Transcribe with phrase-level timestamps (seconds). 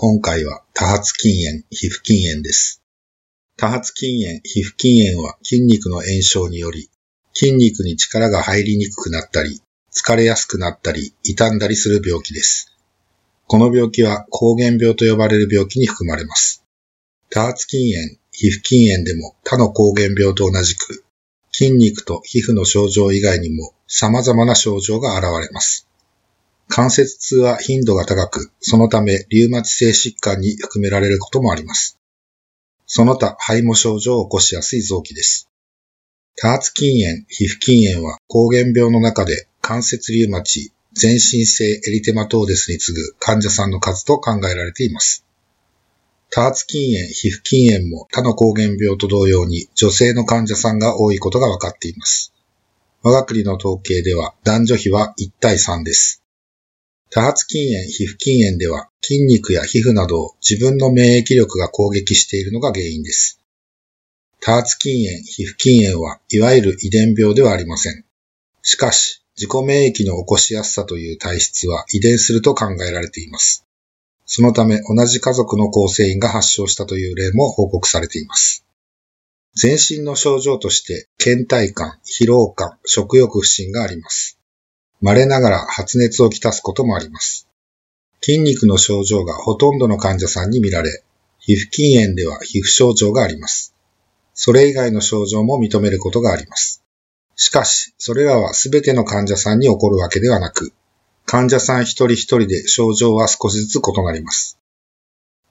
[0.00, 2.84] 今回は多発筋炎、皮膚筋炎です。
[3.56, 6.88] 多発筋炎、皮膚筋炎は筋肉の炎症により、
[7.34, 9.60] 筋肉に力が入りにくくなったり、
[9.92, 12.70] 疲れやすくなったり、傷んだりする病気です。
[13.48, 16.62] この病気は膠原病と呼ばれる病気に含まれます。
[17.30, 21.02] 多発筋炎、皮膚筋炎でも他の膠原病と同じく、
[21.50, 25.87] 筋肉と皮膚の症状以外にも様々な症状が現れます。
[26.68, 31.98] 関節痛は頻度が高く、そのためリウマチ性疾患に含められることもあります。
[32.86, 35.48] その他、肺も症状を起こしやすい臓器です。
[36.36, 45.24] 多発筋炎、皮膚筋炎は膠原病の中で関節リウマチ、全身性エリテマトーデスに次ぐ患者さんの数と考えられています。
[46.30, 52.32] 多発筋炎、皮膚筋炎も他の膠原病と同様に女性の患者さんが多いことが分かっています。
[53.02, 56.22] 我が国の統計では男女比は1対3です。
[57.10, 63.40] 多発筋炎、皮膚筋炎では筋肉や皮膚などを自分の免疫力が攻撃しているのが原因です。
[64.40, 68.04] 多発筋炎、皮膚筋炎はいわゆる遺伝病ではありません。
[68.62, 73.64] しかし、自己免疫の起こしやすさという体質は遺伝すると考えられています。
[74.26, 78.64] そのため同じ家族の構成員が発症したという例も報告されています。
[79.54, 84.37] 全身の症状として、倦怠感、疲労感、食欲不振があります。
[85.00, 87.48] 稀ながら発熱をきたすこともあります。
[88.20, 91.02] 筋肉の症状がほとんどの患者さんに見られ、
[91.38, 93.74] 皮膚筋炎では皮膚症状があります。
[94.34, 96.82] それ以外の症状も認めることがあります。
[97.36, 100.72] しかし、それらはすべての患者さんに起こるわけではなく、
[101.24, 104.58] 患者さん一人一人で症状は少しずつ異なります。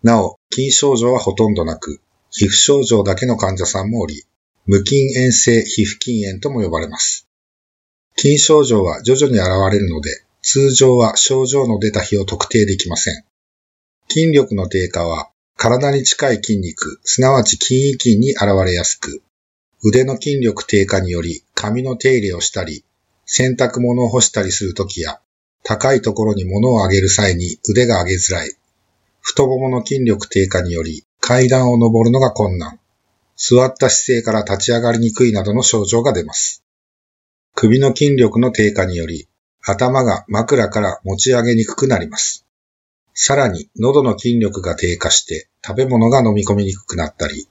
[0.03, 4.25] なお、筋症状はほとんどなく、皮膚症状だけの患者さんもおり、
[4.65, 7.26] 無筋炎性皮膚筋炎とも呼ばれます。
[8.19, 13.23] 筋症状は徐々に現れるので、通常は症状の出た日を特定できません。
[14.09, 19.21] 筋力の低下は、体に近い筋肉、すなわち筋位筋に現れやすく、
[19.83, 22.83] 腕の筋力低下により髪の手入れをしたり、
[23.25, 25.19] 洗濯物を干したりするときや、
[25.63, 28.53] 高いところに物を上げる際に腕が上げづらい。
[29.21, 32.79] 太ももの筋力低下により階段を登るのが困難。
[33.35, 36.63] 座った姿勢から立ち上がりにくいなどの症状が出ます。
[37.59, 39.27] 首の筋力の低下により
[39.63, 42.45] 頭が枕から持ち上げにくくなります。
[43.15, 47.47] さらに喉の筋力が低下して食べ物が飲み込みにくくなったり、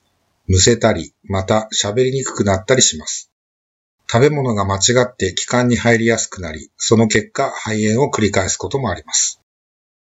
[0.47, 3.33] むせたり、また喋りにくくなったりします。
[4.09, 9.41] 食べ物が間違って気管に入りやすくなり、その結果肺炎を繰り返すこともあります。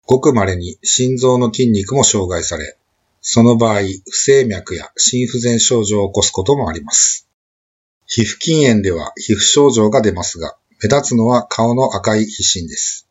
[0.06, 2.78] ごく稀に心臓の筋肉も障害され、
[3.20, 7.29] その場合、不整脈や心不全症状を起こすこともあります。
[8.12, 13.06] 皮膚筋炎では皮膚症状が出ますが、目立つのは顔の赤い皮疹です。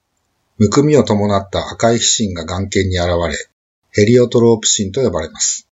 [0.58, 3.50] むくみを伴った赤い皮疹が眼瞼に現れ、
[3.92, 5.70] ヘリオトロープ疹と呼ばれます。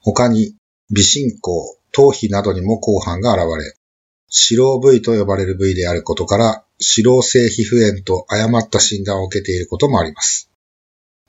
[0.00, 0.54] 他に、
[0.90, 3.76] 微進行、頭皮などにも後半が現れ、
[4.54, 10.50] 脂肪部位と呼ばれる部位であることから、脂肪性皮膚炎と誤った診断を受けていることもあります。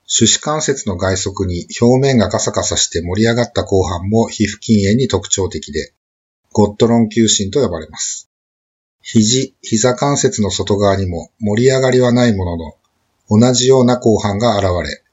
[0.08, 5.94] 手指関節の外側に表面がカサカサして盛り上がった後半も皮膚筋炎に特徴的で、
[6.57, 8.31] ゴットロン球疹と呼ばれます。
[9.03, 12.73] 肘、膝関節の外側にも盛り上がりはないものの、
[13.29, 15.03] 同じような後半が現れ、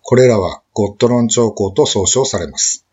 [0.00, 2.86] これらはゴットロン兆候と総称されます。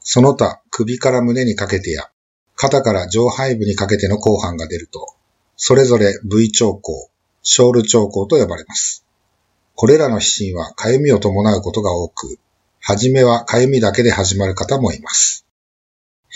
[0.00, 2.10] その他、首から胸にかけてや、
[2.56, 5.14] 肩から上背部にかけての後半が出ると、
[5.56, 7.08] それぞれ V 兆候、
[7.44, 9.06] ショール兆候と呼ばれます。
[9.76, 12.36] これらの皮疹は痒みを伴うことが多く、
[12.80, 15.43] はじめは痒みだけで始まる方もいます。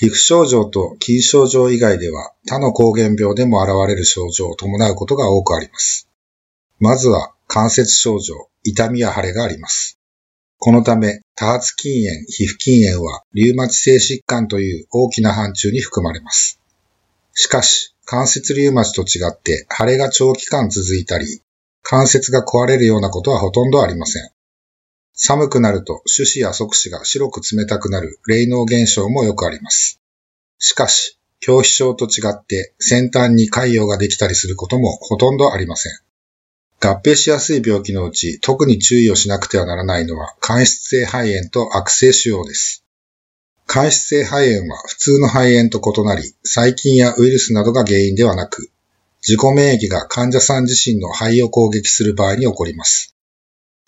[0.00, 6.08] 皮膚症状と筋症状以外では他の膠原病でも現れる症状を伴うことが多くあります。
[6.78, 9.98] まずは関節症状、痛みや腫れがあります。
[10.58, 16.60] このため、多発筋炎、皮膚筋炎は、リウマチ性疾患という大きな範疇に含まれます。
[17.34, 21.42] しかし、関節リウマチと違って、腫れが長期間続いたり、
[21.82, 24.30] 関節が壊れるようなことはほとんどありません。
[25.20, 30.00] 寒くなると、手指や側指が白く冷たくなる、霊能現象もよくあります。
[30.58, 35.92] しかし、表皮症と違って、先端に潰瘍ができたりすることもほとんどありません。
[36.80, 42.84] 合併しやすい病気のうち特に注意をしなくてはならないのは間質性肺炎と悪性腫瘍です。
[43.66, 48.70] 間質性肺炎は普通の肺炎と異なり、細菌やウイルスなどが原因ではなく、
[49.20, 53.17] 自己免疫が患者さん自身の肺を攻撃する場合に起こります。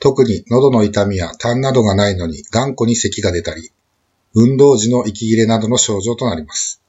[0.00, 3.70] 特に喉の痛みや痰などがないのに頑固に咳が出たり、
[4.34, 6.82] 運動時の息切れなどの症状となります。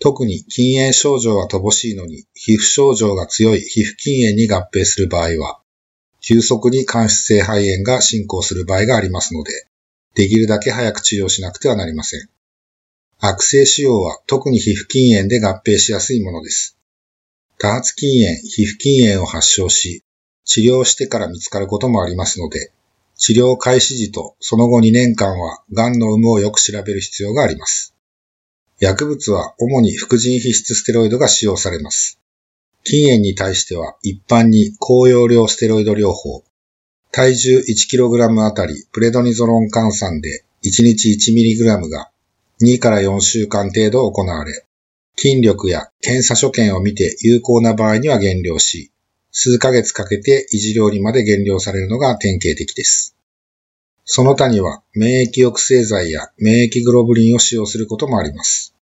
[0.00, 5.60] 特に筋炎症状は乏しいのに皮膚症状が強い皮膚筋炎に合併する場合は、
[6.22, 9.52] 急速に間質性肺炎が進行する場合がありますので、
[10.14, 12.28] できるだけ早く治療しなくてはなりません。
[13.18, 16.78] 悪性腫瘍は特に皮膚筋炎で合併しやすいものです。
[17.58, 20.02] 多発筋炎、皮膚筋炎を発症し、
[20.44, 22.72] 治療してから見つかることもありますので、
[23.16, 27.94] 治療開始時とその後2年間は癌の有無をよく調べる必要があります。
[28.80, 32.18] 薬物は主に副腎皮質ステロイドが使用されます。
[32.84, 36.42] 筋炎に対しては一般に高容量ステロイド療法、
[37.12, 42.10] 体重 1kg あたりプレドニゾロン換算で1日 1mg が
[42.60, 44.64] 2から4週間程度行われ、
[45.16, 48.90] 筋力や検査所見を見て有効な場合には減量し、
[49.32, 53.16] 数ヶ月かけて維持量にまで減量されるのが典型的です。
[54.04, 58.74] その他には免疫抑制剤や免疫グロブリンを使用することもあります。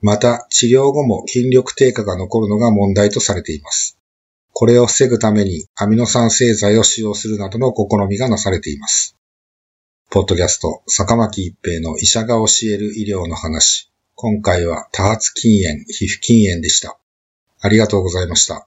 [0.00, 3.96] また治療後も筋力低下が残るのが問題とされています。
[4.52, 9.16] これを防ぐためにアミノ酸製剤を使用するなどの試みがなされています。
[10.10, 13.92] ポッドキャスト、坂巻一平の医者が教える医療の話。
[14.16, 16.98] 今回は多発筋炎、皮膚筋炎でした。
[17.60, 18.66] ありがとうございました。